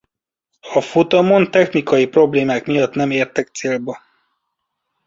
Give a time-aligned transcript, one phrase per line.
[0.73, 3.99] A futamon technikai problémák miatt nem értek célba.